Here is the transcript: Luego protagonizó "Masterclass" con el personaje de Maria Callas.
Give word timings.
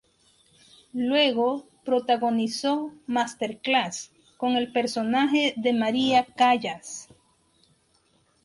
Luego 0.93 1.67
protagonizó 1.85 2.91
"Masterclass" 3.05 4.09
con 4.37 4.53
el 4.53 4.71
personaje 4.71 5.53
de 5.57 5.73
Maria 5.73 6.25
Callas. 6.25 7.07